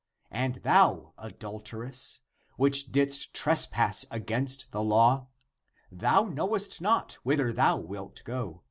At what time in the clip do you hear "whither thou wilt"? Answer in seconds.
7.21-8.23